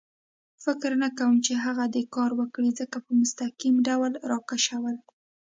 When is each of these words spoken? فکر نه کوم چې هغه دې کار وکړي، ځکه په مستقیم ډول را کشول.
فکر 0.63 0.91
نه 1.03 1.09
کوم 1.17 1.35
چې 1.45 1.53
هغه 1.65 1.83
دې 1.93 2.03
کار 2.15 2.31
وکړي، 2.39 2.69
ځکه 2.79 2.97
په 3.05 3.11
مستقیم 3.19 3.75
ډول 3.87 4.11
را 4.29 4.39
کشول. 4.49 4.95